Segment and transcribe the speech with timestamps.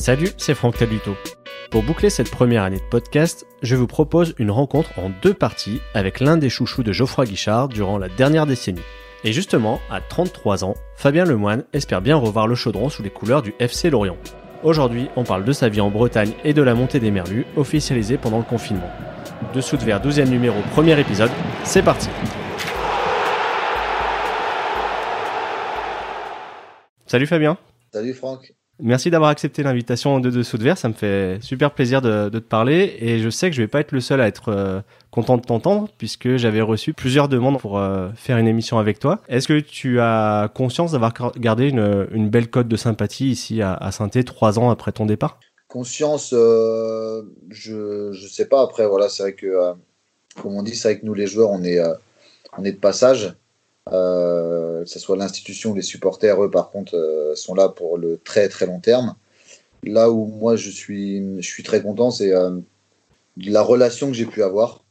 [0.00, 1.14] Salut, c'est Franck Taluto.
[1.70, 5.82] Pour boucler cette première année de podcast, je vous propose une rencontre en deux parties
[5.92, 8.80] avec l'un des chouchous de Geoffroy Guichard durant la dernière décennie.
[9.24, 13.42] Et justement, à 33 ans, Fabien Lemoine espère bien revoir le chaudron sous les couleurs
[13.42, 14.16] du FC Lorient.
[14.62, 18.16] Aujourd'hui, on parle de sa vie en Bretagne et de la montée des Merlus, officialisée
[18.16, 18.90] pendant le confinement.
[19.52, 21.30] Dessous de verre 12e numéro, premier épisode,
[21.62, 22.08] c'est parti
[27.06, 27.58] Salut Fabien
[27.92, 32.00] Salut Franck Merci d'avoir accepté l'invitation de Dessous de Verre, ça me fait super plaisir
[32.00, 34.48] de, te parler et je sais que je vais pas être le seul à être
[34.48, 38.98] euh, content de t'entendre puisque j'avais reçu plusieurs demandes pour euh, faire une émission avec
[38.98, 39.20] toi.
[39.28, 43.92] Est-ce que tu as conscience d'avoir gardé une, belle cote de sympathie ici à, à
[43.92, 45.38] saint trois ans après ton départ?
[45.68, 48.62] Conscience, euh, je ne sais pas.
[48.62, 49.72] Après, voilà, c'est vrai que,
[50.40, 51.80] comme on dit, c'est vrai que nous les joueurs, on est,
[52.56, 53.34] on est de passage.
[53.88, 57.98] Euh, que ce soit l'institution ou les supporters, eux, par contre, euh, sont là pour
[57.98, 59.14] le très très long terme.
[59.84, 62.58] Là où moi je suis, je suis très content, c'est euh,
[63.36, 64.84] la relation que j'ai pu avoir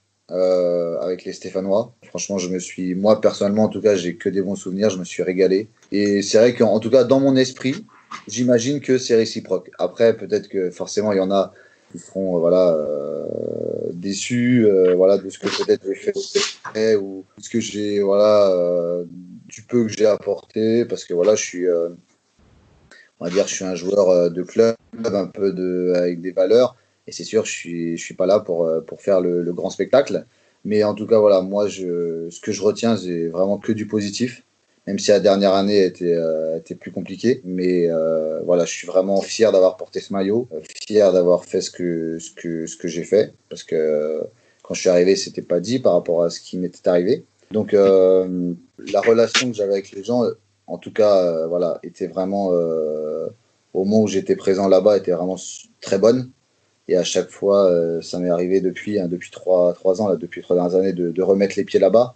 [1.02, 1.92] avec les Stéphanois.
[2.04, 4.92] Franchement, je me suis, moi personnellement, en tout cas, j'ai que des bons souvenirs.
[4.92, 5.70] Je me suis régalé.
[5.92, 7.84] Et c'est vrai qu'en tout cas, dans mon esprit,
[8.28, 9.72] j'imagine que c'est réciproque.
[9.80, 11.52] Après, peut-être que forcément, il y en a
[11.92, 12.78] qui seront voilà
[13.94, 16.12] déçus voilà de ce que peut-être j'ai
[16.74, 19.06] fait ou ce que j'ai voilà euh,
[19.48, 21.90] du peu que j'ai apporté parce que voilà je suis euh,
[23.20, 26.32] on va dire je suis un joueur euh, de club un peu de avec des
[26.32, 26.76] valeurs
[27.08, 30.26] et c'est sûr je suis je suis pas là pour pour faire le, grand spectacle.
[30.66, 33.88] Mais en tout cas voilà moi je ce que je retiens c'est vraiment que du
[33.88, 34.44] positif
[34.90, 36.18] même si la dernière année était,
[36.58, 37.42] était plus compliquée.
[37.46, 37.88] Mais
[38.44, 40.48] voilà, je suis vraiment fier d'avoir porté ce maillot,
[40.88, 44.24] fier d'avoir fait ce que, ce que, ce que j'ai fait, parce que
[44.70, 47.26] quand je suis arrivé, c'était pas dit par rapport à ce qui m'était arrivé.
[47.52, 48.54] Donc euh,
[48.92, 50.24] la relation que j'avais avec les gens,
[50.68, 53.28] en tout cas, euh, voilà, était vraiment euh,
[53.74, 55.38] au moment où j'étais présent là-bas, était vraiment
[55.82, 56.30] très bonne.
[56.88, 60.42] Et à chaque fois, ça m'est arrivé depuis, hein, depuis trois, trois ans, là, depuis
[60.42, 62.16] trois dernières années, de, remettre les pieds là-bas.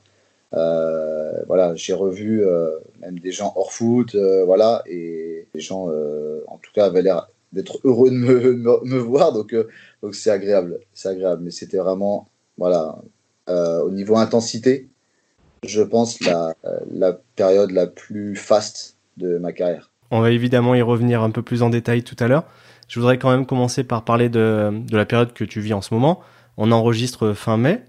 [0.53, 2.45] Voilà, j'ai revu
[3.01, 4.15] même des gens hors foot,
[4.45, 5.89] voilà, et les gens,
[6.47, 8.53] en tout cas, avaient l'air d'être heureux de me,
[8.83, 9.55] me, voir, donc
[10.01, 11.43] donc c'est agréable, c'est agréable.
[11.43, 12.27] Mais c'était vraiment,
[12.57, 12.97] voilà,
[13.47, 14.89] au niveau intensité,
[15.63, 16.53] je pense, la,
[16.91, 19.91] la période la plus faste de ma carrière.
[20.11, 22.45] On va évidemment y revenir un peu plus en détail tout à l'heure.
[22.87, 25.81] Je voudrais quand même commencer par parler de, de, la période que tu vis en
[25.81, 26.19] ce moment.
[26.57, 27.81] On enregistre fin mai.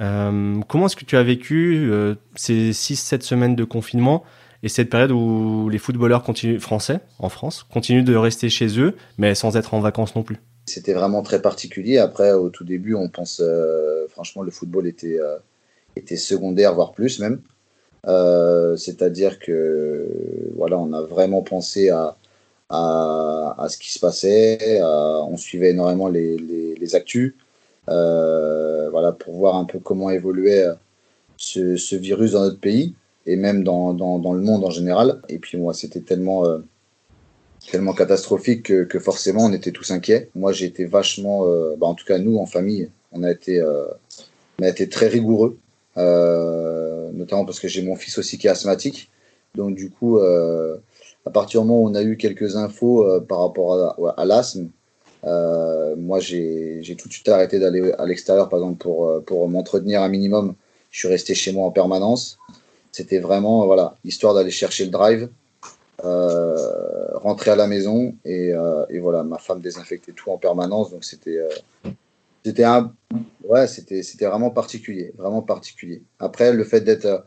[0.00, 4.24] Euh, comment est-ce que tu as vécu euh, ces 6-7 semaines de confinement
[4.62, 6.24] et cette période où les footballeurs
[6.58, 10.38] français en France continuent de rester chez eux, mais sans être en vacances non plus?
[10.66, 11.98] C'était vraiment très particulier.
[11.98, 15.18] Après, au tout début, on pense, euh, franchement, le football était
[15.96, 17.40] était secondaire, voire plus même.
[18.06, 20.06] Euh, c'est-à-dire que
[20.56, 22.16] voilà, on a vraiment pensé à,
[22.70, 24.80] ce qui se passait.
[24.82, 27.43] on suivait énormément les, les, actus, euh,
[27.86, 30.74] voilà, pour voir un peu comment évoluait euh,
[31.36, 32.94] ce, virus dans notre pays
[33.26, 35.20] et même dans, dans, le monde en général.
[35.28, 36.44] Et puis moi, c'était tellement
[37.70, 40.28] tellement catastrophique que, forcément on était tous inquiets.
[40.34, 41.46] Moi, j'ai été vachement,
[41.78, 45.56] bah, en tout cas nous en famille, on a été, on a été très rigoureux.
[45.96, 49.10] Euh, notamment parce que j'ai mon fils aussi qui est asthmatique.
[49.54, 50.76] Donc du coup, euh,
[51.26, 54.68] à partir du moment où on a eu quelques infos euh, par rapport à, l'asthme,
[55.24, 60.08] moi j'ai tout de suite arrêté d'aller à l'extérieur, par exemple, pour, pour m'entretenir un
[60.08, 60.54] minimum.
[60.90, 62.38] Je suis resté chez moi en permanence.
[62.92, 65.28] C'était vraiment, voilà, histoire d'aller chercher le drive,
[66.02, 68.52] rentrer à la maison et,
[68.90, 70.90] et, voilà, ma femme désinfectait tout en permanence.
[70.90, 71.40] Donc c'était
[72.44, 72.92] c'était un,
[73.44, 73.66] ouais,
[74.20, 76.02] vraiment particulier, vraiment particulier.
[76.18, 77.18] Après, le fait d'être euh,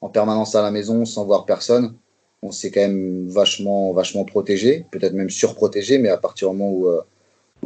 [0.00, 1.94] en permanence à la maison sans voir personne,
[2.42, 6.72] on s'est quand même vachement, vachement protégé, peut-être même surprotégé, mais à partir du moment
[6.72, 7.00] où, euh,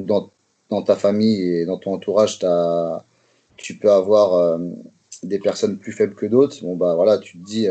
[0.04, 0.30] dans,
[0.82, 2.38] ta famille et dans ton entourage,
[3.56, 4.58] tu peux avoir euh,
[5.22, 7.68] des personnes plus faibles que d'autres, bon bah voilà, tu te dis,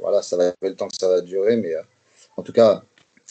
[0.00, 1.74] voilà, ça va le temps que ça va durer, mais
[2.36, 2.82] en tout cas,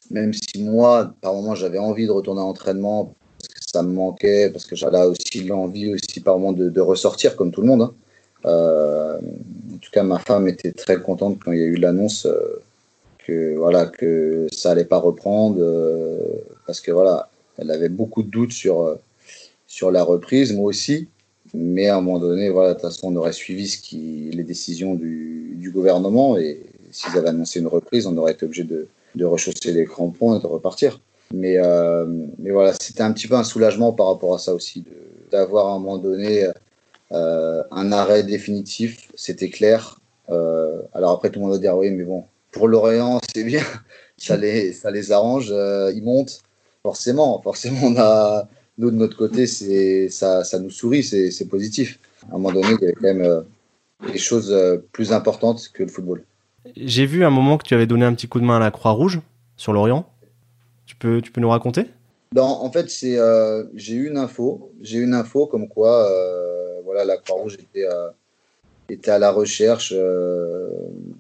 [0.09, 3.15] même si moi, par moment, j'avais envie de retourner à l'entraînement
[3.71, 7.61] ça me manquait parce que j'avais aussi l'envie aussi par moment de, ressortir comme tout
[7.61, 7.81] le monde.
[7.83, 7.93] Hein.
[8.45, 12.25] Euh, en tout cas, ma femme était très contente quand il y a eu l'annonce
[12.25, 12.61] euh,
[13.25, 16.17] que voilà que ça allait pas reprendre euh,
[16.65, 18.97] parce que voilà, elle avait beaucoup de doutes sur
[19.67, 21.07] sur la reprise, moi aussi.
[21.53, 25.53] Mais à un moment donné, voilà, de toute façon, on aurait suivi les décisions du,
[25.57, 26.61] du gouvernement et
[26.91, 30.41] s'ils avaient annoncé une reprise, on aurait été obligé de, de rechausser les crampons et
[30.41, 30.99] de repartir.
[31.33, 32.05] Mais, euh,
[32.37, 34.83] mais voilà, c'était un petit peu un soulagement par rapport à ça aussi,
[35.31, 36.47] d'avoir à un moment donné
[37.11, 39.99] euh, un arrêt définitif, c'était clair.
[40.29, 43.63] Euh, alors après, tout le monde va dire oui, mais bon, pour Lorient, c'est bien,
[44.17, 45.53] ça les, ça les arrange,
[45.95, 46.41] ils montent.
[46.83, 48.47] Forcément, forcément, on a,
[48.77, 51.99] nous de notre côté, c'est ça, ça nous sourit, c'est positif.
[52.23, 53.43] À un moment donné, il y a quand même
[54.11, 54.55] des choses
[54.91, 56.23] plus importantes que le football.
[56.75, 58.71] J'ai vu un moment que tu avais donné un petit coup de main à la
[58.71, 59.21] Croix-Rouge
[59.57, 60.07] sur l'Orient.
[60.85, 61.87] Tu peux, tu peux nous raconter?
[62.33, 66.81] Non, en fait, c'est euh, j'ai eu une info, j'ai une info comme quoi, euh,
[66.85, 68.09] voilà, la Croix-Rouge était, euh,
[68.87, 70.71] était, à la recherche de,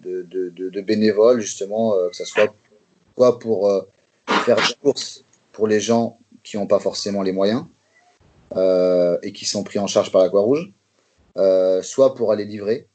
[0.03, 2.53] de, de, bénévoles justement, que ce soit
[3.15, 3.69] quoi pour
[4.45, 7.65] faire des courses pour les gens qui n'ont pas forcément les moyens
[9.23, 10.71] et qui sont pris en charge par la Croix-Rouge,
[11.81, 12.87] soit pour aller livrer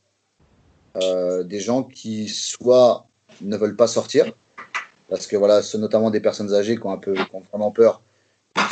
[0.95, 3.07] des gens qui soit
[3.41, 4.33] ne veulent pas sortir
[5.09, 7.71] parce que voilà, ce notamment des personnes âgées qui ont un peu qui ont vraiment
[7.71, 8.03] peur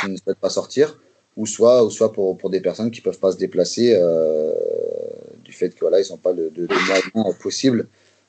[0.01, 0.99] qui ne souhaitent pas sortir,
[1.37, 4.53] ou soit, ou soit pour, pour des personnes qui ne peuvent pas se déplacer euh,
[5.43, 7.87] du fait que voilà, n'ont pas de, de, moyens possibles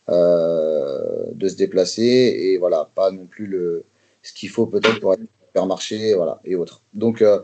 [0.09, 3.85] euh, de se déplacer et voilà, pas non plus le,
[4.23, 5.27] ce qu'il faut peut-être pour aller
[5.65, 6.83] marché voilà, et autres.
[6.93, 7.41] Donc, euh,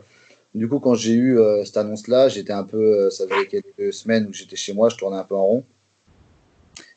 [0.53, 4.33] du coup, quand j'ai eu cette annonce-là, j'étais un peu, ça faisait quelques semaines où
[4.33, 5.63] j'étais chez moi, je tournais un peu en rond.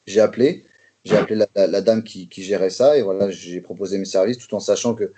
[0.07, 0.67] J'ai appelé,
[1.07, 4.61] j'ai appelé la, dame qui, gérait ça et voilà, j'ai proposé mes services tout en
[4.61, 5.13] sachant que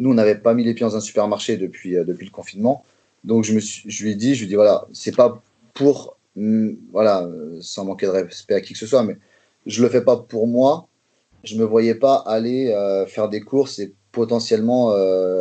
[0.00, 2.84] nous, on n'avait pas mis les pieds dans un supermarché depuis, euh, depuis le confinement.
[3.24, 5.42] Donc, je, me je lui ai dit, je lui ai dit, voilà, c'est pas
[5.74, 9.16] pour, mm, voilà, euh, sans manquer de respect à qui que ce soit, mais
[9.66, 10.88] je le fais pas pour moi.
[11.44, 14.86] Je me voyais pas aller euh, faire des courses et potentiellement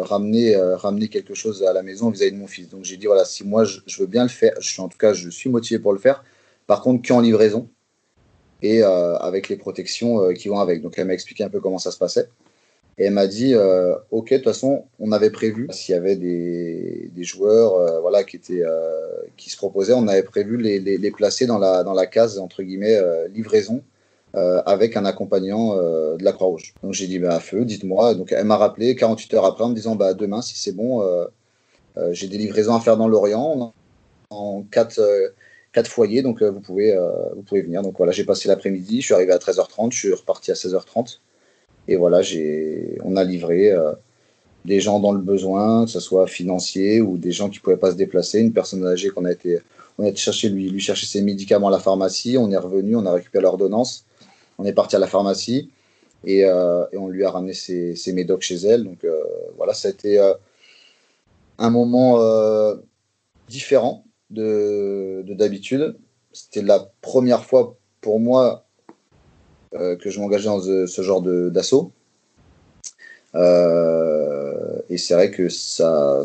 [0.04, 2.70] ramener, ramener quelque chose à la maison vis-à-vis de mon fils.
[2.70, 4.98] Donc, j'ai dit, voilà, si moi, je, veux bien le faire, je suis, en tout
[4.98, 6.24] cas, je suis motivé pour le faire.
[6.68, 7.70] Par contre, qu'en livraison
[8.62, 10.82] et avec les protections qui vont avec.
[10.82, 12.30] Donc, elle m'a expliqué un peu comment ça se passait.
[12.98, 16.16] Et elle m'a dit, euh, ok, de toute façon, on avait prévu s'il y avait
[16.16, 20.80] des, des joueurs, euh, voilà, qui étaient, euh, qui se proposaient, on avait prévu les,
[20.80, 23.84] les, les, placer dans la dans la case entre guillemets livraison
[24.66, 26.74] avec un accompagnant de la Croix-Rouge.
[26.84, 28.14] Donc j'ai dit, bah, à feu, dites-moi.
[28.14, 31.04] Donc elle m'a rappelé 48 heures après en me disant, bah demain, si c'est bon,
[32.12, 33.74] j'ai des livraisons à faire dans l'Orient
[34.30, 35.02] en quatre
[35.74, 36.98] quatre foyers, donc vous pouvez
[37.36, 37.82] vous pouvez venir.
[37.82, 41.20] Donc voilà, j'ai passé l'après-midi, je suis arrivé à 13h30, je suis reparti à 16h30.
[41.88, 42.22] Et voilà,
[43.04, 43.94] on a livré euh,
[44.66, 47.78] des gens dans le besoin, que ce soit financier ou des gens qui ne pouvaient
[47.78, 48.40] pas se déplacer.
[48.40, 49.60] Une personne âgée qu'on a été,
[49.98, 52.38] on a été chercher lui, lui chercher ses médicaments à la pharmacie.
[52.38, 54.06] On est revenu, on a récupéré l'ordonnance.
[54.58, 55.70] On est parti à la pharmacie
[56.26, 58.84] et, euh, et on lui a ramené ses, ses médocs chez elle.
[58.84, 59.24] Donc euh,
[59.58, 60.20] voilà, ça a été
[61.58, 62.20] un moment
[63.48, 65.98] différent de, de d'habitude.
[66.34, 68.68] C'était la première fois pour moi
[69.76, 71.92] euh, que je m'engageais dans ce, genre d'assaut.
[73.36, 76.24] Euh, et c'est vrai que ça,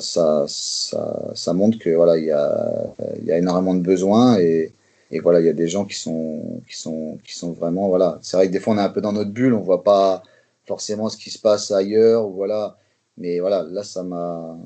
[1.52, 2.94] montre que voilà, il y a,
[3.24, 4.72] y a énormément de besoins et,
[5.12, 8.18] et voilà, il y a des gens qui sont, qui sont, qui sont vraiment voilà.
[8.22, 10.22] C'est vrai que des fois on est un peu dans notre bulle, on voit pas
[10.66, 12.76] forcément ce qui se passe ailleurs, voilà.
[13.18, 14.56] Mais voilà, là ça m'a,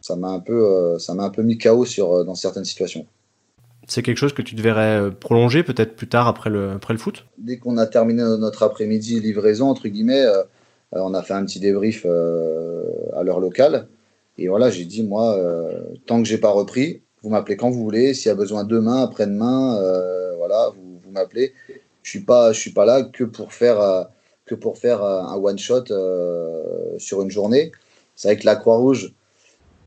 [0.00, 3.06] ça m'a un peu, euh, ça m'a un peu mis chaos sur dans certaines situations.
[3.88, 6.98] C'est quelque chose que tu devrais euh, prolonger peut-être plus tard après le, après le
[6.98, 7.26] foot?
[7.38, 10.42] Dès qu'on a terminé notre après-midi livraison, entre guillemets, euh,
[10.94, 13.88] euh, on a fait un petit débrief à l'heure locale.
[14.38, 15.38] Et voilà, j'ai dit, moi,
[16.06, 18.14] tant que j'ai pas repris, vous m'appelez quand vous voulez.
[18.14, 19.78] S'il y a besoin demain, après-demain,
[20.36, 21.52] voilà, vous, m'appelez.
[22.02, 24.08] Je suis pas, je suis pas là que pour faire,
[24.46, 25.84] que pour faire un one shot
[26.98, 27.72] sur une journée.
[28.16, 29.14] C'est que la Croix-Rouge,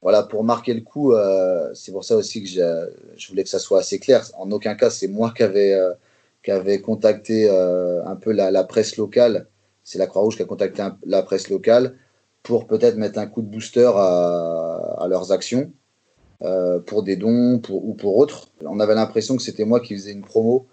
[0.05, 3.57] voilà, pour marquer le coup, euh, c'est pour ça aussi que je voulais que ça
[3.57, 4.23] soit assez clair.
[4.37, 9.47] En aucun cas, c'est moi qui avais, euh, contacté euh, un peu la, presse locale.
[9.83, 11.95] C'est la Croix-Rouge qui a contacté la presse locale
[12.43, 15.71] pour peut-être mettre un coup de booster à, leurs actions,
[16.85, 18.49] pour des dons ou pour autres.
[18.61, 20.65] On avait l'impression que c'était moi qui faisais une promo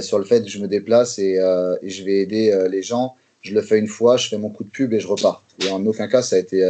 [0.00, 1.34] sur le fait que je me déplace et,
[1.82, 3.14] et je vais aider les gens.
[3.42, 5.44] Je le fais une fois, je fais mon coup de pub et je repars.
[5.62, 6.60] Et en aucun cas, ça a été,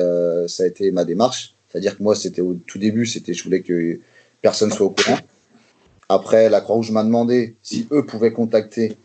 [0.48, 1.54] ça a été ma démarche.
[1.68, 4.00] C'est-à-dire que moi, c'était au tout début, c'était, je voulais que
[4.42, 5.18] personne soit au courant.
[6.08, 8.96] Après, la Croix-Rouge m'a demandé si eux pouvaient contacter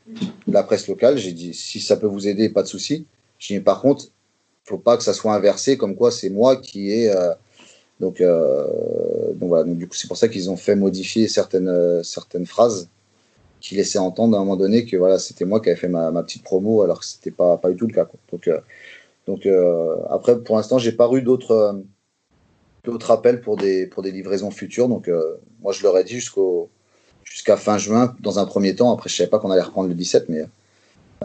[0.47, 1.17] la presse locale.
[1.17, 3.05] J'ai dit si ça peut vous aider, pas de souci.
[3.37, 4.05] J'ai dit par contre,
[4.65, 7.13] faut pas que ça soit inversé, comme quoi c'est moi qui ai.
[8.01, 9.63] Euh, donc, euh, voilà.
[9.63, 12.89] Donc, du coup, c'est pour ça qu'ils ont fait modifier certaines euh, certaines phrases
[13.61, 16.11] qui laissaient entendre à un moment donné que voilà, c'était moi qui avais fait ma,
[16.23, 18.07] petite promo, alors que c'était pas pas du tout le cas.
[18.31, 18.49] Donc
[19.27, 19.47] donc
[20.09, 21.83] après, pour l'instant, j'ai pas eu d'autres
[22.83, 24.87] d'autres appels pour des, pour des livraisons futures.
[24.87, 26.69] Donc, euh, moi, je leur ai dit jusqu'au,
[27.23, 28.91] jusqu'à fin juin, dans un premier temps.
[28.91, 30.43] Après, je savais pas qu'on allait reprendre le 17, mais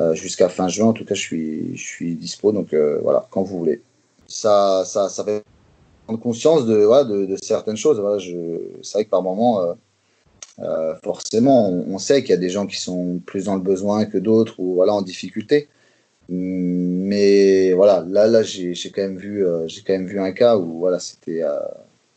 [0.01, 2.53] euh, jusqu'à fin juin, en tout cas, je suis, je suis dispo.
[2.53, 3.83] Donc, euh, voilà, quand vous voulez.
[4.27, 5.45] Ça, ça, ça fait
[6.05, 8.01] prendre conscience de, voilà, de, de, certaines choses.
[8.01, 8.23] Voilà,
[8.83, 9.61] c'est vrai que par moment,
[11.03, 14.05] forcément, on, on sait qu'il y a des gens qui sont plus dans le besoin
[14.05, 15.69] que d'autres ou voilà, en difficulté.
[16.29, 20.79] Mais voilà, là, là j'ai quand, même vu, j'ai quand même vu un cas où
[20.79, 21.43] voilà, c'était,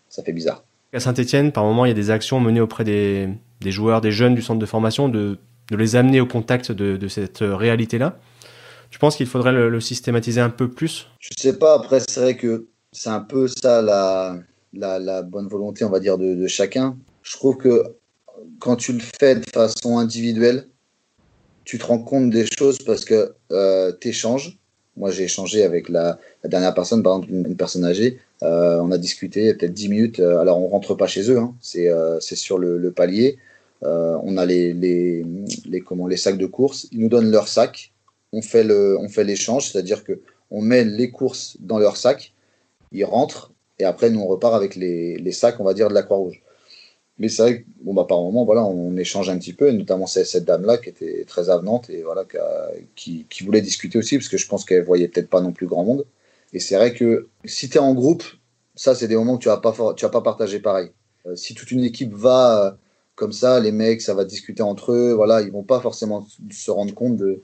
[0.10, 0.63] ça fait bizarre.
[0.94, 3.29] À Saint-Etienne, par moment, il y a des actions menées auprès des,
[3.62, 5.38] des joueurs, des jeunes du centre de formation, de,
[5.70, 8.17] de les amener au contact de, de cette réalité-là.
[8.89, 11.08] Tu penses qu'il faudrait le, systématiser un peu plus?
[11.20, 11.75] Je sais pas.
[11.75, 12.67] Après, c'est vrai que
[12.98, 14.39] c'est un peu ça la,
[14.74, 16.98] la, bonne volonté, on va dire, de, chacun.
[17.22, 17.84] Je trouve que
[18.60, 20.68] quand tu le fais de façon individuelle,
[21.63, 24.58] tu te rends compte des choses parce que euh, tu échanges.
[24.96, 28.20] Moi, j'ai échangé avec la, dernière personne, par exemple, une, personne âgée.
[28.42, 30.20] Euh, on a discuté peut-être 10 minutes.
[30.20, 31.54] Euh, alors, on rentre pas chez eux, hein.
[31.62, 33.38] c'est euh, sur le, palier.
[33.84, 35.24] On a les, les,
[35.66, 36.88] les, comment, les sacs de course.
[36.92, 37.94] Ils nous donnent leur sac.
[38.34, 42.34] On fait le, on fait l'échange, c'est-à-dire que on met les courses dans leur sac.
[42.91, 45.94] Ils rentrent et après nous on repart avec les, les sacs, on va dire de
[45.94, 46.41] la Croix-Rouge.
[47.20, 50.08] Mais c'est vrai que bon bah par moment voilà on échange un petit peu, notamment
[50.08, 52.25] cette, dame là qui était très avenante et voilà
[52.96, 55.67] qui, qui, voulait discuter aussi parce que je pense qu'elle voyait peut-être pas non plus
[55.67, 56.06] grand monde.
[56.53, 58.24] Et c'est vrai que si tu es en groupe,
[58.75, 60.91] ça c'est des moments que tu vas pas tu vas pas partager pareil.
[61.25, 62.77] Euh, si toute une équipe va
[63.17, 65.13] comme ça, les mecs, ça va discuter entre eux.
[65.13, 67.41] Voilà, ils vont pas forcément se rendre compte de,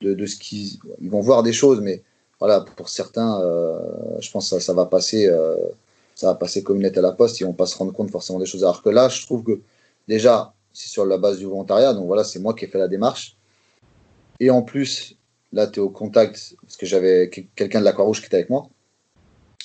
[0.00, 0.78] de, ce qu'ils.
[1.00, 2.02] Ils vont voir des choses, mais
[2.38, 3.78] voilà, pour certains, euh,
[4.20, 5.56] je pense que ça, va passer, euh,
[6.14, 7.40] ça va passer comme une lettre à la poste.
[7.40, 8.62] Ils vont pas se rendre compte forcément des choses.
[8.62, 9.60] Alors que là, je trouve que
[10.06, 11.94] déjà, c'est sur la base du volontariat.
[11.94, 13.36] Donc voilà, c'est moi qui ai fait la démarche.
[14.38, 15.16] Et en plus,
[15.52, 18.50] là, tu es au contact, parce que j'avais quelqu'un de la Croix-Rouge qui était avec
[18.50, 18.68] moi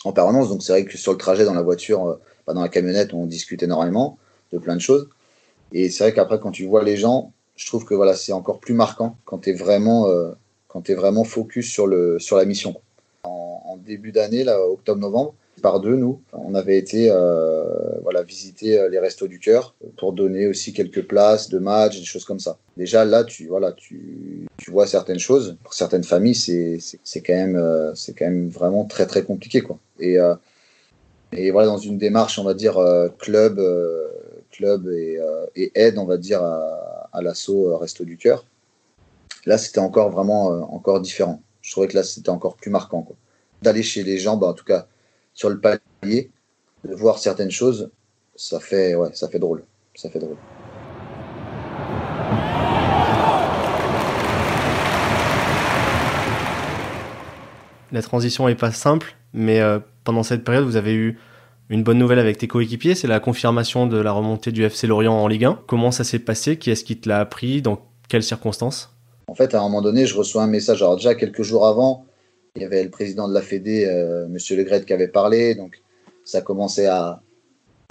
[0.06, 0.48] en permanence.
[0.48, 3.14] Donc c'est vrai que sur le trajet dans la voiture, euh, pas dans la camionnette,
[3.14, 4.18] on discute énormément
[4.54, 5.10] de plein de choses.
[5.74, 8.60] Et c'est vrai qu'après, quand tu vois les gens, je trouve que voilà, c'est encore
[8.60, 10.10] plus marquant quand tu es vraiment,
[10.72, 12.76] quand es vraiment focus sur, le, sur la mission.
[13.24, 17.64] En, début d'année, octobre-novembre, par deux, nous, on avait été euh,
[18.04, 22.06] voilà, visiter euh, les restos du cœur pour donner aussi quelques places de matchs, des
[22.06, 22.58] choses comme ça.
[22.78, 25.58] Déjà, là, tu, voilà, tu, tu vois certaines choses.
[25.64, 29.62] Pour certaines familles, c'est quand, même, c'est quand même vraiment très, très compliqué.
[29.62, 29.80] Quoi.
[30.00, 30.18] Et,
[31.32, 32.78] et voilà, dans une démarche, on va dire,
[33.18, 33.60] club
[34.52, 38.46] club euh, et, aide, on va dire, à, l'assaut euh, Resto du Cœur.
[39.46, 41.42] Là, c'était encore vraiment euh, encore différent.
[41.62, 43.08] Je trouvais que là, c'était encore plus marquant.
[43.62, 44.88] D'aller chez les gens, bah, en tout cas,
[45.34, 46.32] sur le palier,
[46.84, 47.92] de voir certaines choses,
[48.36, 49.64] ça fait, ça fait drôle.
[49.96, 50.38] Ça fait drôle.
[57.92, 59.60] La transition est pas simple, mais
[60.04, 61.20] pendant cette période, vous avez eu
[61.70, 65.14] une bonne nouvelle avec tes coéquipiers, c'est la confirmation de la remontée du FC Lorient
[65.14, 65.60] en Ligue 1.
[65.68, 66.58] Comment ça s'est passé?
[66.58, 67.62] Qui est-ce qui te l'a appris?
[67.62, 67.80] Dans
[68.10, 68.94] quelles circonstances?
[69.32, 70.82] En fait, à un moment donné, je reçois un message.
[70.82, 72.06] Alors déjà, quelques jours avant,
[72.58, 75.56] il y avait le président de la Fédé, euh, Monsieur Legret, qui avait parlé.
[75.56, 75.82] Donc,
[76.26, 77.22] ça commençait à,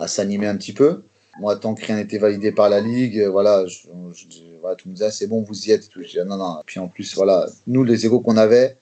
[0.06, 1.04] s'animer un petit peu.
[1.40, 5.10] Moi, tant que rien n'était validé par la Ligue, euh, voilà, je, tout monde disait,
[5.10, 5.88] c'est bon, vous y êtes.
[5.96, 6.60] Je non, non.
[6.66, 8.76] Puis en plus, voilà, nous, les égaux qu'on avait,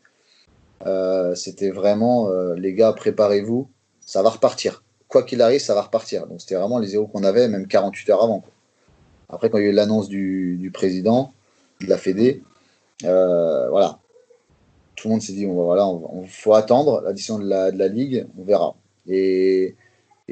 [0.85, 3.69] euh, c'était vraiment, les gars, préparez-vous,
[4.05, 6.27] ça va repartir quoi qu'il arrive, ça va repartir.
[6.27, 8.43] Donc c'était vraiment les zéros qu'on avait, même 48 heures avant.
[9.29, 11.33] Après, quand il y a eu l'annonce du, président
[11.81, 12.43] de la Fédé,
[13.03, 13.99] voilà,
[14.99, 17.89] tout le monde s'est dit, on, voilà, on, faut attendre l'addition de la, de la
[17.89, 18.75] Ligue, on verra.
[19.07, 19.77] Et,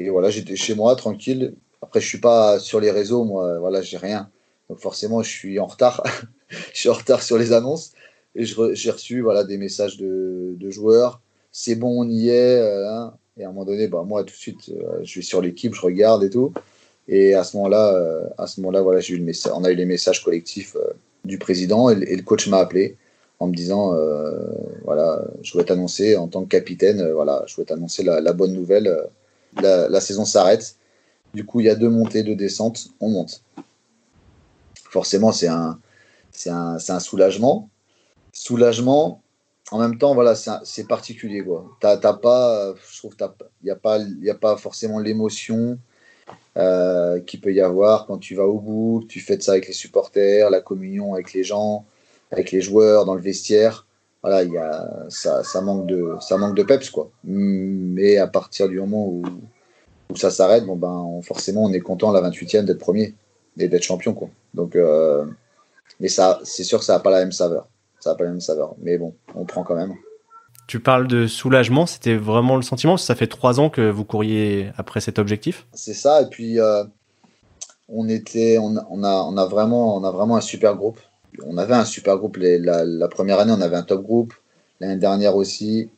[0.09, 1.55] voilà, j'étais chez moi, tranquille.
[1.81, 4.29] Après, je suis pas sur les réseaux, moi, voilà, j'ai rien.
[4.69, 6.03] Donc forcément, je suis en retard.
[6.73, 7.93] je suis en retard sur les annonces.
[8.35, 11.21] Et j'ai reçu voilà, des messages de, joueurs.
[11.51, 12.59] C'est bon, on y est.
[12.59, 13.13] Euh, hein.
[13.37, 15.73] Et à un moment donné, bah, moi, tout de suite, euh, je suis sur l'équipe,
[15.73, 16.53] je regarde et tout.
[17.07, 19.19] Et à ce moment-là, euh, moment-là, voilà, j'ai
[19.53, 20.75] on a eu les messages collectifs
[21.27, 22.97] du président et, le coach m'a appelé
[23.39, 23.93] en me disant,
[24.83, 28.91] voilà, je voulais t'annoncer en tant que capitaine, voilà, je voulais t'annoncer la, bonne nouvelle.
[29.61, 30.75] La, saison s'arrête.
[31.33, 33.43] Du coup, il y a deux montées, deux descentes, on monte.
[34.89, 35.79] Forcément, c'est un,
[36.31, 37.69] c'est un, un soulagement.
[38.33, 39.21] Soulagement,
[39.71, 41.43] en même temps, voilà, c'est particulier.
[41.43, 41.65] Quoi.
[41.79, 43.27] T'as, pas, je trouve qu'il
[43.63, 45.77] n'y a, pas, a pas forcément l'émotion
[46.57, 49.73] euh, qu'il peut y avoir quand tu vas au bout, tu fais ça avec les
[49.73, 51.85] supporters, la communion avec les gens,
[52.31, 53.85] avec les joueurs, dans le vestiaire.
[54.23, 56.89] Voilà, y a, ça, ça, manque de, ça manque de peps.
[56.89, 57.11] Quoi.
[57.23, 59.23] Mais à partir du moment où,
[60.15, 63.13] ça s'arrête, bon, ben, forcément, on est content la 28e d'être premier
[63.57, 64.13] et d'être champion.
[64.13, 64.29] Quoi.
[64.53, 65.25] Donc, euh,
[65.99, 67.67] mais ça, c'est sûr que ça pas la même saveur
[67.99, 68.75] ça n'a pas la même saveur.
[68.79, 69.93] Mais bon, on prend quand même.
[70.67, 74.71] Tu parles de soulagement, c'était vraiment le sentiment Ça fait trois ans que vous courriez
[74.77, 75.65] après cet objectif?
[75.73, 76.83] C'est ça, et puis euh,
[77.87, 80.99] on, était, on, a, on, a vraiment, on a vraiment un super groupe.
[81.45, 84.33] On avait un super groupe la, première année, on avait un top groupe,
[84.81, 85.89] l'année dernière aussi.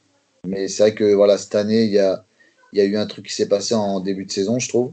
[0.45, 2.23] Mais c'est vrai que voilà, cette année, il y a,
[2.73, 4.91] y a eu un truc qui s'est passé en début de saison, je trouve.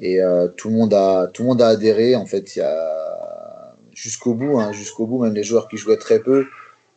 [0.00, 2.16] Et euh, tout, le monde a, tout le monde a adhéré.
[2.16, 2.60] En fait,
[3.94, 6.46] jusqu'au bout, hein, jusqu'au bout, même les joueurs qui jouaient très peu,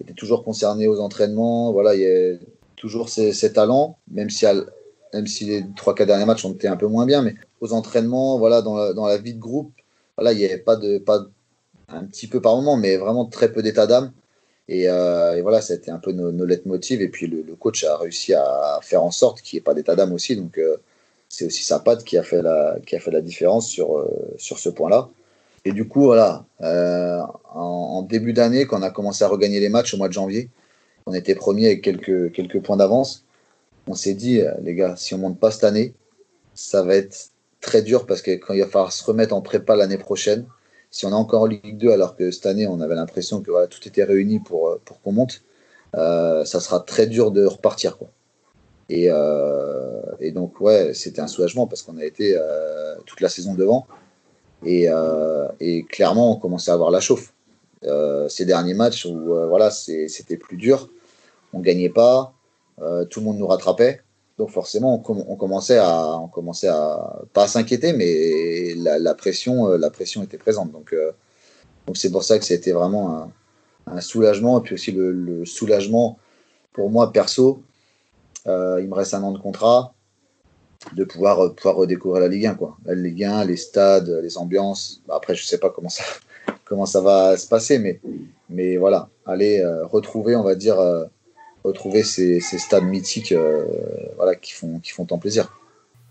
[0.02, 1.72] était toujours concerné aux entraînements.
[1.72, 2.38] Voilà, il y a
[2.76, 4.46] toujours ses, talents, même si,
[5.46, 8.62] les trois quatre derniers matchs ont été un peu moins bien, mais aux entraînements, voilà,
[8.62, 9.72] dans la, vie de groupe,
[10.18, 10.78] voilà, il n'y avait pas
[11.90, 14.12] un petit peu par moment, mais vraiment très peu d'état d'âme.
[14.68, 18.34] Et, euh, voilà, c'était un peu nos, nos motive Et puis le, coach a réussi
[18.34, 20.36] à faire en sorte qu'il n'y ait pas d'état d'âme aussi.
[20.36, 20.78] Donc euh,
[21.30, 24.06] c'est aussi sa patte qui a fait la, a différence euh,
[24.38, 25.10] sur ce point-là.
[25.64, 27.22] Et du coup, voilà, euh,
[27.54, 30.50] en, début d'année, quand on a commencé à regagner les matchs au mois de janvier,
[31.06, 33.26] on était premier avec quelques, quelques points d'avance.
[33.88, 35.94] On s'est dit, euh, les gars, si on ne monte pas cette année,
[36.56, 39.76] ça va être très dur parce que quand il va falloir se remettre en prépa
[39.76, 40.46] l'année prochaine,
[40.90, 43.66] si on est encore en Ligue 2 alors que cette année on avait l'impression que
[43.68, 45.44] tout était réuni pour, euh, pour qu'on monte,
[45.94, 47.98] ça sera très dur de repartir.
[48.90, 49.10] Et,
[50.20, 52.38] et donc ouais, c'était un soulagement parce qu'on a été
[53.06, 53.88] toute la saison devant
[54.66, 57.34] et, euh, et, clairement on commençait à avoir la chauffe.
[58.30, 60.90] ces derniers matchs où voilà, c'était plus dur,
[61.54, 62.34] on gagnait pas,
[63.10, 64.02] tout le monde nous rattrapait.
[64.42, 66.30] Donc forcément, on, commençait à, on
[67.32, 70.72] pas s'inquiéter, mais la, pression, euh, la pression était présente.
[70.72, 71.12] Donc, euh,
[71.86, 73.32] donc c'est pour ça que c'était vraiment
[73.86, 76.18] un, soulagement et puis aussi le, soulagement
[76.74, 77.62] pour moi perso.
[78.48, 79.94] Euh, il me reste un an de contrat,
[80.94, 82.78] de pouvoir pouvoir redécouvrir la Ligue 1 quoi.
[82.86, 85.02] La Ligue 1, les stades, les ambiances.
[85.08, 86.04] Bah, après, je sais pas comment ça
[86.66, 88.00] comment ça va se passer, mais
[88.50, 90.78] mais voilà, aller retrouver, on va dire
[91.64, 93.66] retrouver ces, stades mythiques euh,
[94.16, 95.52] voilà, qui, font, qui font tant plaisir.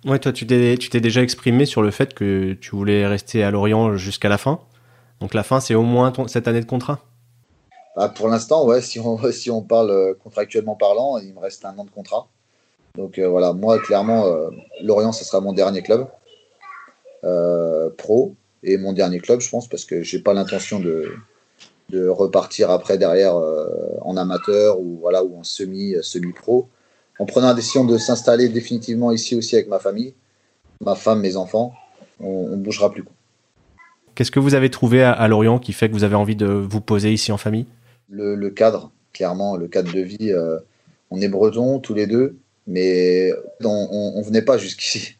[0.05, 3.43] Ouais, toi, tu t'es, tu t'es déjà exprimé sur le fait que tu voulais rester
[3.43, 4.61] à Lorient jusqu'à la fin.
[5.21, 7.01] Donc la fin, c'est au moins cette année de contrat
[7.97, 11.65] bah, Pour l'instant, ouais, si on, si on parle euh, contractuellement parlant, il me reste
[11.65, 12.29] un an de contrat.
[12.97, 14.27] Donc euh, voilà, moi, clairement,
[14.83, 16.07] Lorient, ce sera mon dernier club
[17.97, 21.15] pro et mon dernier club, je pense, parce que j'ai pas l'intention de,
[21.91, 23.67] de repartir après derrière euh,
[24.03, 26.69] en amateur ou voilà ou en semi euh, semi pro
[27.19, 30.15] en prenant la décision de s'installer définitivement ici aussi avec ma famille
[30.81, 31.75] ma femme mes enfants
[32.21, 33.05] on, ne bougera plus
[34.15, 36.81] qu'est-ce que vous avez trouvé à, Lorient qui fait que vous avez envie de vous
[36.81, 37.67] poser ici en famille?
[38.09, 40.59] Le, cadre clairement le cadre de vie euh,
[41.11, 42.37] on est bretons tous les deux
[42.71, 43.33] mais
[43.65, 45.17] on, on, venait pas jusqu'ici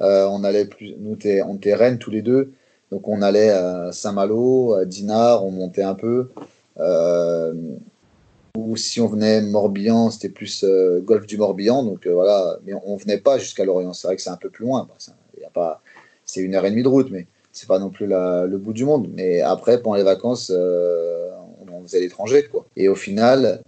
[0.00, 2.52] on allait plus nous on était Rennes tous les deux
[2.90, 6.30] donc on allait à Saint-Malo, à Dinard, on montait un peu.
[6.78, 7.52] Euh,
[8.56, 11.82] ou si on venait Morbihan, c'était plus euh, Golfe du Morbihan.
[11.82, 13.92] Donc euh, voilà, mais on, ne venait pas jusqu'à Lorient.
[13.92, 14.88] C'est vrai que c'est un peu plus loin.
[15.36, 15.82] Il y a pas,
[16.24, 18.84] c'est une heure et demie de route, mais c'est pas non plus le bout du
[18.84, 19.10] monde.
[19.14, 22.66] Mais après, pendant les vacances, on, faisait l'étranger, quoi.
[22.76, 23.62] Et au final,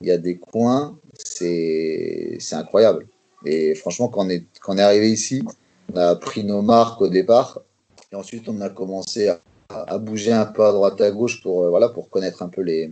[0.00, 3.06] il y a des coins, c'est, incroyable.
[3.44, 5.44] Et franchement, quand on est, quand on est arrivé ici,
[5.92, 7.60] on a pris nos marques au départ.
[8.12, 11.68] Et ensuite, on a commencé à, bouger un peu à droite à gauche pour, euh,
[11.68, 12.90] voilà, pour connaître un peu les,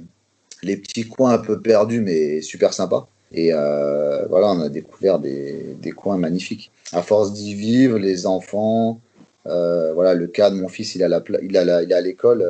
[0.62, 3.08] les petits coins un peu perdus, mais super sympas.
[3.32, 6.70] Et euh, voilà, on a découvert des, des, coins magnifiques.
[6.92, 9.00] À force d'y vivre, les enfants,
[9.46, 11.06] euh, voilà, le cas de mon fils, il, a
[11.42, 12.46] il, a il est à l'école,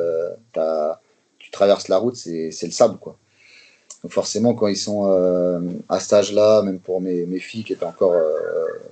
[1.39, 3.17] tu traverses la route, c'est le sable, quoi.
[4.03, 5.05] Donc forcément, quand ils sont
[5.87, 8.15] à cet âge-là, même pour mes, filles encore,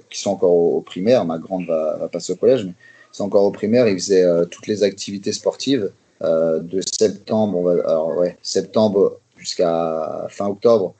[0.09, 2.73] qui sont encore au, primaire, ma grande va, passer au collège, mais
[3.11, 6.81] c'est encore au primaire, il faisait euh, toutes les activités sportives euh, de
[8.41, 10.93] septembre, jusqu'à fin octobre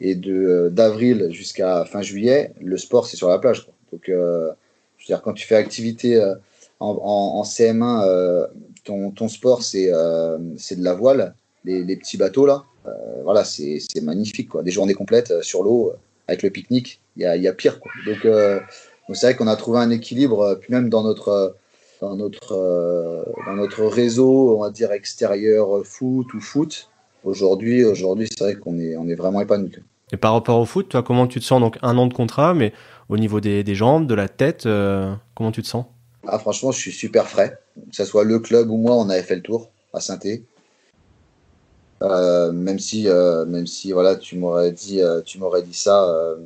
[0.00, 3.68] et euh, d'avril jusqu'à fin juillet, le sport c'est sur la plage.
[3.92, 4.10] Donc,
[5.06, 6.20] dire, quand tu fais activité
[6.80, 8.48] en, en, CM1,
[8.84, 12.64] ton, sport c'est de la voile, les petits bateaux là.
[13.22, 14.62] Voilà, c'est magnifique quoi.
[14.62, 15.92] Des journées complètes sur l'eau
[16.28, 17.90] avec le pique-nique, il y a, y a, pire quoi.
[18.06, 18.26] Donc
[19.12, 21.48] c'est vrai qu'on a trouvé un équilibre, euh, puis même dans notre, euh,
[22.00, 26.90] dans notre, euh, dans notre réseau, on va dire extérieur foot ou foot.
[27.24, 29.72] Aujourd'hui, aujourd'hui, c'est vrai qu'on est, on est vraiment épanoui.
[30.12, 31.60] Et par rapport au foot, toi, comment tu te sens?
[31.60, 32.72] Donc un an de contrat, mais
[33.08, 34.68] au niveau des, des jambes, de la tête,
[35.34, 35.86] comment tu te sens?
[36.26, 37.58] Ah, franchement, je suis super frais.
[37.90, 40.18] Que ce soit le club ou moi, on avait fait le tour à saint
[42.04, 43.06] euh, même si,
[43.46, 46.36] même si voilà, tu m'aurais dit, tu m'aurais dit ça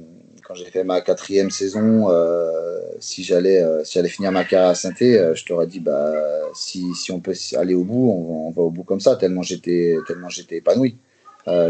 [0.48, 4.70] quand j'ai fait ma quatrième saison, euh, si j'allais euh, si j'allais finir ma carrière
[4.70, 6.14] à saint euh, je t'aurais dit bah
[6.54, 9.98] si, si, on peut aller au bout, on, va au bout comme ça, tellement j'étais
[10.06, 10.96] tellement j'étais épanoui,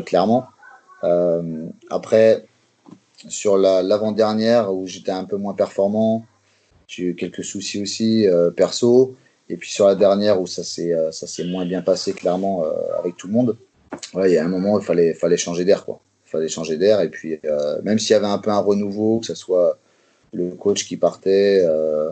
[0.06, 0.46] clairement.
[1.90, 2.46] après,
[3.28, 6.24] sur l'avant-dernière où j'étais un peu moins performant,
[6.86, 9.16] j'ai eu quelques soucis aussi perso.
[9.50, 12.62] Et puis sur la dernière où ça s'est ça s'est moins bien passé clairement
[13.00, 13.56] avec tout le monde.
[14.24, 17.00] Il y a un moment il fallait fallait changer d'air quoi fallait changer d'air.
[17.00, 19.78] Et puis, euh, même s'il y avait un peu un renouveau, que ce soit
[20.32, 22.10] le coach qui partait, euh,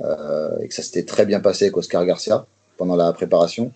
[0.00, 3.72] euh, et que ça s'était très bien passé avec Oscar Garcia pendant la préparation,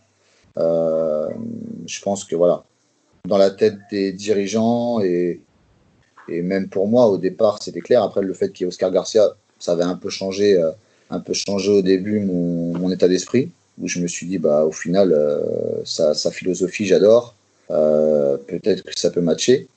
[0.57, 2.65] je pense que voilà,
[3.27, 5.41] dans la tête des dirigeants et,
[6.29, 8.03] et même pour moi, au départ, c'était clair.
[8.03, 10.61] Après, le fait qu'il y ait Oscar Garcia, ça avait un peu changé,
[11.11, 14.73] un peu changé au début mon, état d'esprit, où je me suis dit, bah, au
[14.73, 15.17] final,
[15.85, 17.37] sa, philosophie, j'adore.
[17.71, 19.69] Euh, peut-être que ça peut matcher.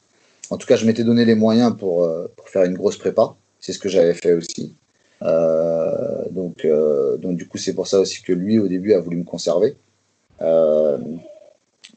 [0.50, 3.36] En tout cas, je m'étais donné les moyens pour, euh, pour faire une grosse prépa.
[3.60, 4.76] C'est ce que j'avais fait aussi.
[5.22, 6.66] Euh, donc,
[7.20, 9.76] donc, du coup, c'est pour ça aussi que lui, au début, a voulu me conserver.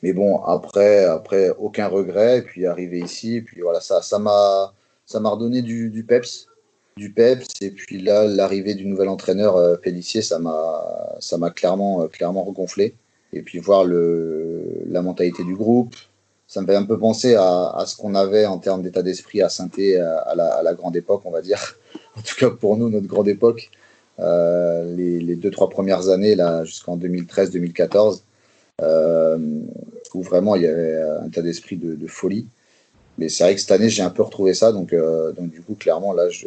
[0.02, 2.38] mais bon, après, après, aucun regret.
[2.38, 4.74] Et puis, arrivé ici, puis voilà, ça, ça m'a,
[5.07, 6.48] ça m'a redonné du, du peps,
[6.96, 7.46] du peps.
[7.62, 12.94] Et puis là, l'arrivée du nouvel entraîneur Pellissier, ça m'a, ça m'a clairement, clairement regonflé.
[13.35, 15.94] Et puis voir le, la mentalité du groupe,
[16.47, 19.49] ça me fait un peu penser à, ce qu'on avait en termes d'état d'esprit à
[19.49, 21.77] saint à, la, grande époque, on va dire.
[22.16, 23.73] En tout cas pour nous, notre grande époque,
[24.20, 28.20] euh, les, les, deux trois premières années là, jusqu'en 2013-2014,
[28.83, 29.38] euh,
[30.14, 32.47] où vraiment il y avait un état d'esprit de, folie.
[33.18, 34.70] Mais c'est vrai que cette année, j'ai un peu retrouvé ça.
[34.70, 36.47] Donc, euh, donc du coup, clairement, là, je,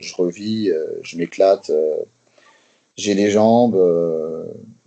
[0.00, 1.70] je revis, je m'éclate.
[2.96, 3.76] J'ai les jambes.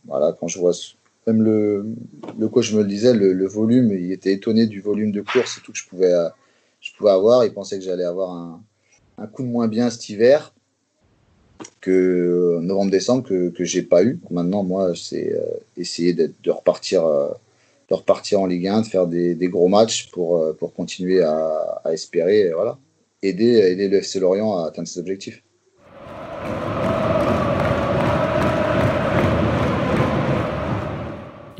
[0.05, 0.73] Voilà, quand je vois.
[1.27, 1.85] Même le,
[2.39, 5.61] le coach me le disait, le, volume, il était étonné du volume de course et
[5.61, 6.13] tout que je pouvais,
[6.79, 7.45] je pouvais avoir.
[7.45, 8.63] Il pensait que j'allais avoir un,
[9.17, 10.53] un, coup de moins bien cet hiver
[11.79, 14.19] que novembre-décembre que, que j'ai pas eu.
[14.31, 15.39] Maintenant, moi, c'est
[15.77, 17.03] essayer de repartir
[17.91, 21.21] de repartir en Ligue 1, de faire des, des gros matchs pour, euh, pour continuer
[21.21, 22.77] à, à espérer, voilà,
[23.21, 25.43] aider, aider le FC Lorient à atteindre ses objectifs.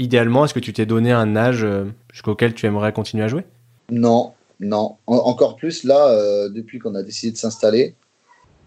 [0.01, 3.45] Idéalement, est-ce que tu t'es donné un âge euh, jusqu'auquel tu aimerais continuer à jouer?
[3.91, 4.95] Non, non.
[5.05, 7.93] En encore plus là, euh, depuis qu'on a décidé de s'installer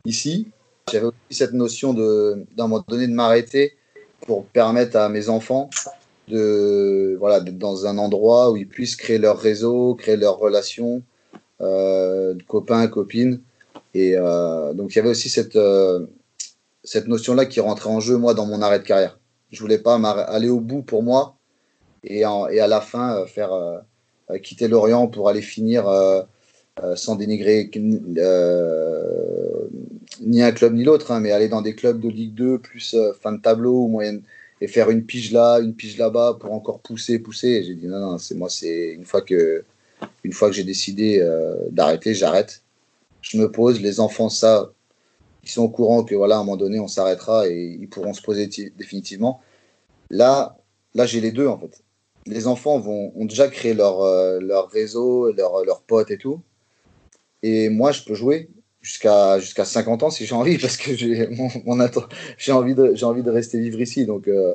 [0.04, 0.46] ici,
[0.92, 3.72] j'avais aussi cette notion de, d'un moment donné de m'arrêter
[4.28, 5.70] pour permettre à mes enfants
[6.28, 11.02] de voilà d'être dans un endroit où ils puissent créer leur réseau, créer leurs relations,
[11.60, 13.40] euh, copains, copines.
[13.92, 14.14] Et
[14.74, 15.58] donc il y avait aussi cette
[16.84, 19.18] cette notion là qui rentrait en jeu moi dans mon arrêt de carrière.
[19.54, 21.36] Je voulais pas aller au bout pour moi
[22.02, 26.22] et, à la fin euh, faire euh, quitter l'Orient pour aller finir euh,
[26.96, 27.70] sans dénigrer
[30.20, 32.96] ni un club ni l'autre, hein, mais aller dans des clubs de Ligue 2 plus
[33.20, 34.22] fin de tableau ou moyenne
[34.60, 37.62] et faire une pige là, une pige là-bas pour encore pousser, pousser.
[37.62, 39.64] J'ai dit non, non, c'est moi, c'est une fois que,
[40.22, 42.62] une fois que j'ai décidé euh, d'arrêter, j'arrête.
[43.20, 44.70] Je me pose, les enfants, ça,
[45.44, 48.14] ils sont au courant que voilà, à un moment donné, on s'arrêtera et ils pourront
[48.14, 49.40] se poser définitivement.
[50.10, 50.56] Là,
[50.94, 51.82] là, j'ai les deux en fait.
[52.26, 56.40] Les enfants vont, ont déjà créé leur, euh, leur réseau, leurs leur potes et tout.
[57.42, 58.48] Et moi, je peux jouer
[58.80, 61.86] jusqu'à jusqu'à 50 ans si j'ai envie parce que j'ai mon, mon
[62.38, 64.54] j'ai envie de envie de rester vivre ici donc euh,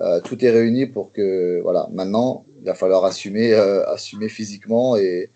[0.00, 5.30] euh, tout est réuni pour que voilà maintenant il va falloir assumer assumer physiquement et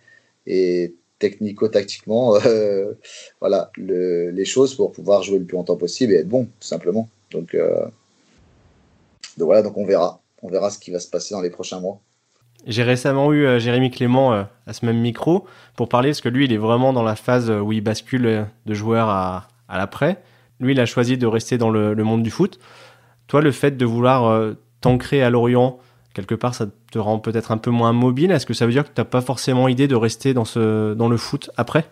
[0.47, 2.93] et technico-tactiquement euh,
[3.41, 6.67] voilà le, les choses pour pouvoir jouer le plus longtemps possible et être bon tout
[6.67, 7.85] simplement donc euh,
[9.39, 11.81] donc voilà donc on verra on verra ce qui va se passer dans les prochains
[11.81, 12.01] mois
[12.67, 16.45] j'ai récemment eu euh, Jérémy Clément à ce même micro pour parler, parce que lui,
[16.45, 20.23] il est vraiment dans la phase où il bascule de joueur à, à l'après.
[20.61, 22.61] Lui, il a choisi de rester dans le, le, monde du foot.
[23.27, 25.81] Toi, le fait de vouloir t'ancrer à Lorient,
[26.15, 28.31] quelque part, ça te rend peut-être un peu moins mobile.
[28.31, 30.95] Est-ce que ça veut dire que tu n'as pas forcément idée de rester dans, ce,
[30.95, 31.87] dans le foot après?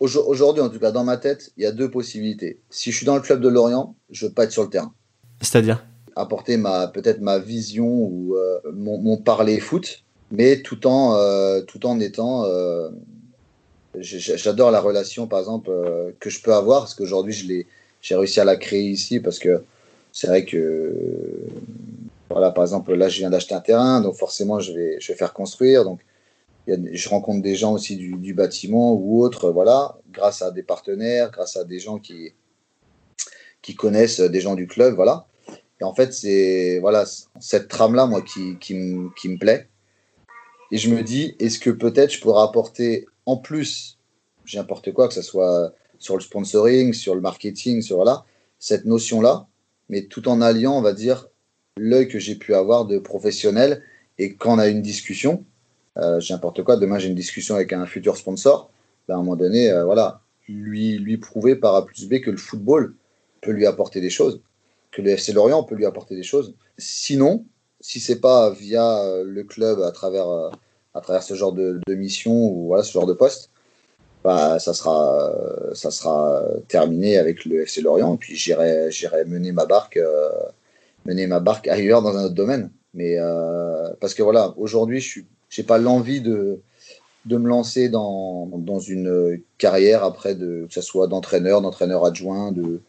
[0.00, 2.58] Aujourd'hui, en tout cas, dans ma tête, il y a deux possibilités.
[2.70, 4.92] Si je suis dans le club de Lorient, je veux pas être sur le terrain.
[5.40, 5.84] C'est-à-dire?
[6.16, 10.02] Apporter ma peut-être ma vision ou euh, mon, mon, parler foot,
[10.32, 12.90] mais tout en euh, tout en étant euh,
[13.98, 15.70] j'adore la relation par exemple
[16.20, 17.66] que je peux avoir parce qu'aujourd'hui je l'ai
[18.02, 19.62] j'ai réussi à la créer ici parce que
[20.12, 20.92] c'est vrai que
[22.32, 25.18] voilà par exemple là je viens d'acheter un terrain donc forcément je vais je vais
[25.18, 26.00] faire construire donc
[26.66, 31.56] je rencontre des gens aussi du, bâtiment ou autres voilà grâce à des partenaires grâce
[31.56, 32.34] à des gens qui
[33.62, 35.26] qui connaissent des gens du club voilà
[35.82, 37.04] et en fait, c'est voilà,
[37.40, 38.76] cette trame-là, moi, qui, qui,
[39.16, 39.68] qui, me plaît.
[40.70, 43.98] Et je me dis, est-ce que peut-être je pourrais apporter en plus,
[44.44, 48.24] j'ai n'importe quoi, que ce soit sur le sponsoring, sur le marketing, sur voilà,
[48.60, 49.48] cette notion-là,
[49.88, 51.26] mais tout en alliant, on va dire,
[51.76, 53.82] l'œil que j'ai pu avoir de professionnel.
[54.18, 55.44] Et quand on a une discussion,
[55.98, 58.70] euh, j'ai n'importe quoi, demain j'ai une discussion avec un futur sponsor,
[59.08, 62.30] ben à un moment donné, euh, voilà, lui, lui prouver par A plus B que
[62.30, 62.94] le football
[63.40, 64.40] peut lui apporter des choses
[64.90, 66.54] que le FC Lorient peut lui apporter des choses.
[66.76, 67.46] Sinon,
[67.80, 70.26] si c'est pas via euh, le club à travers,
[70.92, 73.48] à travers ce genre de, mission ou voilà, ce genre de poste,
[74.22, 75.32] bah, ça, sera,
[75.74, 78.14] ça sera terminé avec le FC Lorient.
[78.14, 78.90] Et puis j'irai,
[79.26, 79.98] mener ma barque,
[81.04, 82.70] mener ma barque ailleurs dans un autre domaine.
[82.94, 86.60] Mais euh, parce que voilà, aujourd'hui, je j'ai pas l'envie de,
[87.26, 92.52] de me lancer dans, dans une carrière après, de, que ce soit d'entraîneur, d'entraîneur adjoint,
[92.52, 92.80] de,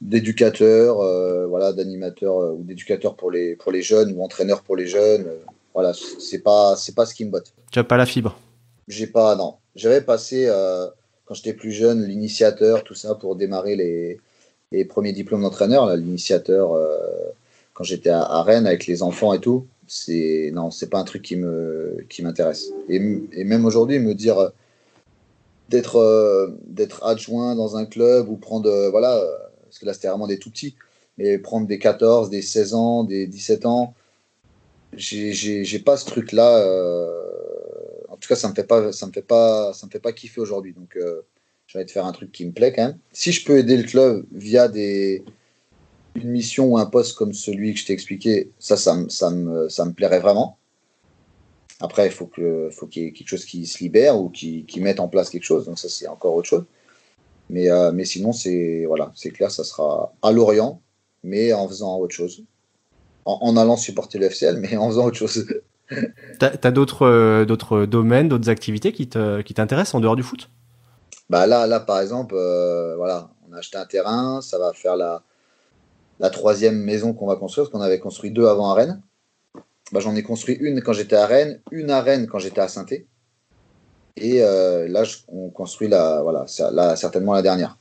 [0.00, 4.76] d'éducateur, euh, voilà, d'animateur euh, ou d'éducateur pour les, pour les jeunes ou entraîneur pour
[4.76, 5.26] les jeunes.
[5.74, 7.52] Voilà, c'est pas, c'est pas ce qui me botte.
[7.72, 8.38] Tu as pas la fibre?
[8.88, 9.54] J'ai pas, non.
[9.74, 10.48] J'avais passé,
[11.26, 14.20] quand j'étais plus jeune, l'initiateur, tout ça, pour démarrer les,
[14.72, 16.78] les premiers diplômes d'entraîneur, l'initiateur,
[17.76, 19.66] quand j'étais à, Rennes avec les enfants et tout.
[19.86, 22.72] C'est, non, c'est pas un truc qui me, qui m'intéresse.
[22.88, 24.50] Et, même aujourd'hui, me dire
[25.68, 29.22] d'être, d'être adjoint dans un club ou prendre, voilà,
[29.64, 30.74] parce que là c'était vraiment des tout petits,
[31.18, 33.94] mais prendre des 14, des 16 ans, des 17 ans,
[34.96, 36.58] j'ai pas ce truc là.
[36.58, 37.22] Euh,
[38.08, 40.12] en tout cas, ça me fait pas, ça me fait pas, ça me fait pas
[40.12, 40.72] kiffer aujourd'hui.
[40.72, 41.22] Donc, euh,
[41.66, 42.98] j'ai envie de faire un truc qui me plaît quand même.
[43.12, 45.22] Si je peux aider le club via des
[46.16, 49.68] une mission ou un poste comme celui que je t'ai expliqué, ça, ça, ça, me,
[49.68, 50.58] ça me plairait vraiment.
[51.80, 54.64] Après, il faut qu'il faut qu'il y ait quelque chose qui se libère ou qui,
[54.64, 55.66] qui mette en place quelque chose.
[55.66, 56.64] Donc ça, c'est encore autre chose.
[57.50, 60.80] Mais, euh, mais sinon, c'est voilà, c'est clair, ça sera à Lorient,
[61.22, 62.42] mais en faisant autre chose.
[63.24, 65.46] En, allant supporter le FCL, mais en faisant autre chose.
[66.38, 70.50] T'as as, d'autres euh, d'autres domaines, d'autres activités qui t'intéressent en dehors du foot?
[71.28, 74.96] Bah là, là, par exemple, euh, voilà, on a acheté un terrain, ça va faire
[74.96, 75.22] la,
[76.20, 79.02] la troisième maison qu'on va construire, parce qu'on avait construit deux avant à Rennes.
[79.92, 82.68] Bah, J'en ai construit une quand j'étais à Rennes, une à Rennes quand j'étais à
[82.68, 82.86] saint
[84.16, 87.76] et euh, là, on construit la, voilà, là, certainement la dernière.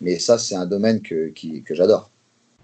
[0.00, 2.10] Mais ça, c'est un domaine que, que j'adore,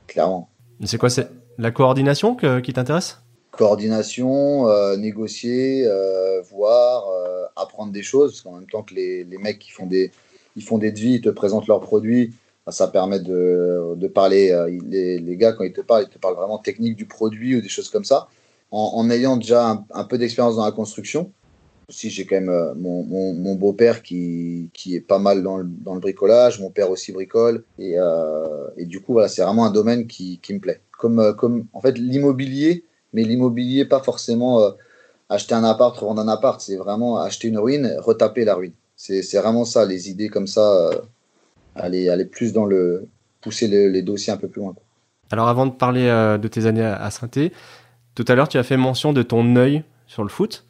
[0.07, 0.49] clairement.
[0.85, 3.19] C'est quoi C'est la coordination qui t'intéresse?
[3.51, 7.05] Coordination, euh, négocier, euh, voir,
[7.57, 8.33] apprendre des choses.
[8.33, 10.13] Parce qu'en même temps que les, les, mecs qui font des,
[10.55, 12.33] ils font des devis, ils te présentent leurs produits,
[12.73, 14.53] ça permet de, de parler.
[14.87, 17.61] Les, les, gars, quand ils te parlent, ils te parlent vraiment technique du produit ou
[17.61, 18.29] des choses comme ça.
[18.73, 21.31] En, ayant déjà un peu d'expérience dans la construction,
[21.89, 25.65] aussi, j'ai quand même euh, mon, mon, beau-père qui, qui, est pas mal dans le,
[25.65, 26.59] dans le, bricolage.
[26.59, 27.63] Mon père aussi bricole.
[27.79, 30.81] Et, euh, et du coup, voilà, c'est vraiment un domaine qui, qui me plaît.
[30.99, 34.71] Comme, euh, comme en fait l'immobilier, mais l'immobilier, pas forcément euh,
[35.29, 36.61] acheter un appart, revendre un appart.
[36.61, 38.75] C'est vraiment acheter une ruine, retaper la ruine.
[38.97, 40.91] C'est vraiment ça, les idées comme ça,
[41.77, 43.09] aller, aller plus dans le.
[43.41, 44.75] pousser les dossiers un peu plus loin.
[45.31, 47.29] Alors, avant de parler de tes années à, à saint
[48.17, 50.65] tout à l'heure, tu as fait mention de ton œil sur le foot.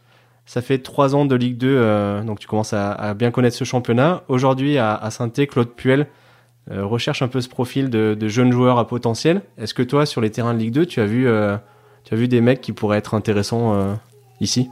[0.47, 3.65] Ça fait trois ans de Ligue 2, euh, donc tu commences à, bien connaître ce
[3.65, 4.25] championnat.
[4.29, 6.09] Aujourd'hui, à, à saint Claude Puel
[6.73, 9.43] euh, recherche un peu ce profil de, jeunes joueurs à potentiel.
[9.59, 11.57] Est-ce que toi, sur les terrains de Ligue 2, tu as vu, euh,
[12.03, 13.97] tu as vu des mecs qui pourraient être intéressants
[14.41, 14.69] ici?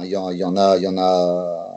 [0.00, 1.68] Il y, en, il y, en, a, il y en a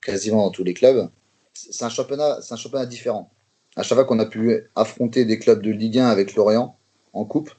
[0.00, 1.08] quasiment dans tous les clubs.
[1.54, 3.30] C'est un championnat, c'est un championnat différent.
[3.76, 6.76] À chaque fois qu'on a pu affronter des clubs de Ligue 1 avec Lorient
[7.12, 7.50] en coupe,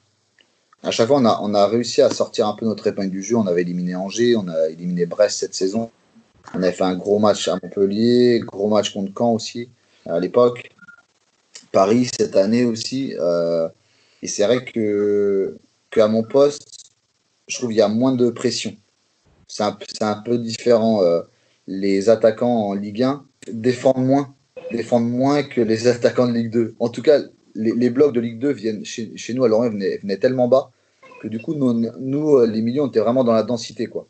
[0.84, 3.36] à chaque fois, on a, réussi à sortir un peu notre épingle du jeu.
[3.36, 5.90] On avait éliminé Angers, on a éliminé Brest cette saison.
[6.54, 9.70] On avait fait un gros match à Montpellier, gros match contre Caen aussi
[10.06, 10.70] à l'époque.
[11.72, 13.16] Paris cette année aussi.
[13.20, 13.68] Euh,
[14.22, 15.58] et c'est vrai que,
[15.96, 16.92] à mon poste,
[17.48, 18.76] je trouve qu'il y a moins de pression.
[19.48, 21.02] C'est un, peu différent.
[21.02, 21.22] Euh,
[21.66, 24.34] les attaquants en Ligue 1 défendent moins,
[24.72, 26.76] défendent moins que les attaquants de Ligue 2.
[26.80, 27.20] En tout cas,
[27.56, 30.72] les, blocs de Ligue 2 viennent chez, nous à Lorient venaient, tellement bas
[31.22, 33.88] que du coup, nous, les milieux, on était vraiment dans la densité.
[33.88, 34.08] quoi.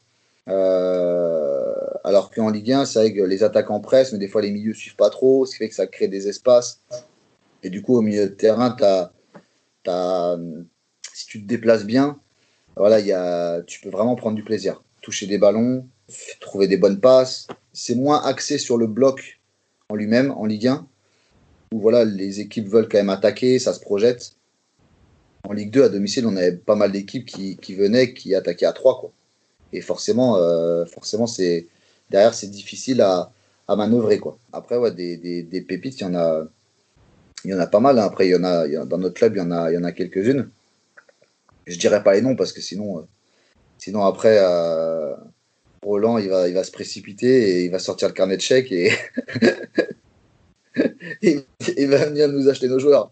[0.49, 4.51] Euh, alors qu'en Ligue 1, c'est vrai que les attaquants pressent, mais des fois les
[4.51, 6.81] milieux suivent pas trop, ce qui fait que ça crée des espaces.
[7.63, 8.75] Et du coup, au milieu de terrain,
[11.13, 12.19] si tu te déplaces bien,
[12.75, 13.01] voilà,
[13.63, 14.83] tu peux vraiment prendre du plaisir.
[15.01, 15.87] Toucher des ballons,
[16.39, 17.47] trouver des bonnes passes.
[17.73, 19.36] C'est moins axé sur le bloc
[19.89, 20.87] en lui-même, en Ligue 1,
[21.73, 24.33] où voilà, les équipes veulent quand même attaquer, ça se projette.
[25.43, 28.65] En Ligue 2, à domicile, on avait pas mal d'équipes qui, qui, venaient, qui attaquaient
[28.65, 28.99] à 3.
[28.99, 29.11] Quoi.
[29.73, 31.67] Et forcément, euh, forcément c'est,
[32.09, 33.31] derrière, c'est difficile à,
[33.67, 34.19] à manœuvrer.
[34.19, 34.37] Quoi.
[34.51, 36.45] Après, ouais, des, pépites, il y en a,
[37.45, 37.99] y en a pas mal.
[37.99, 38.05] Hein.
[38.05, 40.49] Après, y en a, dans notre club, il y en a, y en a quelques-unes.
[41.65, 43.01] Je dirais pas les noms parce que sinon, euh,
[43.77, 45.15] sinon après, euh,
[45.87, 48.71] Roland, il va, il va se précipiter et il va sortir le carnet de chèques
[48.71, 48.91] et
[51.21, 53.11] il, va venir nous acheter nos joueurs.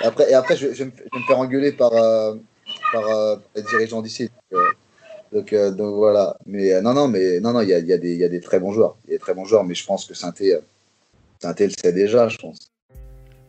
[0.00, 2.34] Après, et après, je, vais me faire engueuler par, euh,
[2.92, 4.30] par, euh, les dirigeants d'ici.
[5.32, 6.36] Donc, euh, donc, voilà.
[6.46, 8.58] Mais non, non, mais non, non, il y a, y, a y a, des très
[8.58, 8.96] bons joueurs.
[9.04, 10.56] Il y a des très bons joueurs, mais je pense que Sainté,
[11.40, 12.58] Sainté le sait déjà, je pense.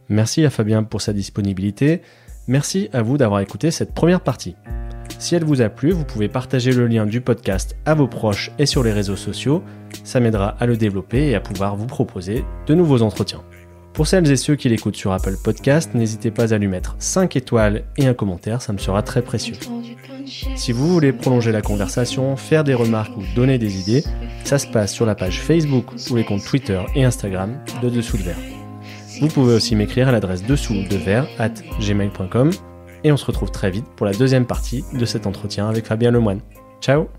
[0.07, 2.01] Merci à Fabien pour sa disponibilité.
[2.47, 4.55] Merci à vous d'avoir écouté cette première partie.
[5.19, 8.51] Si elle vous a plu, vous pouvez partager le lien du podcast à vos proches
[8.57, 9.61] et sur les réseaux sociaux.
[10.05, 13.43] Ça m'aidera à le développer et à pouvoir vous proposer de nouveaux entretiens.
[13.93, 17.35] Pour celles et ceux qui l'écoutent sur Apple Podcast, n'hésitez pas à lui mettre 5
[17.35, 19.57] étoiles et un commentaire, ça me sera très précieux.
[20.55, 24.05] Si vous voulez prolonger la conversation, faire des remarques ou donner des idées,
[24.45, 28.15] ça se passe sur la page Facebook ou les comptes Twitter et Instagram de Dessous
[28.15, 28.39] le Verre.
[29.19, 32.51] Vous pouvez aussi m'écrire à l'adresse dessous de verre at gmail.com
[33.03, 36.11] et on se retrouve très vite pour la deuxième partie de cet entretien avec Fabien
[36.11, 36.41] Lemoine.
[36.81, 37.09] Ciao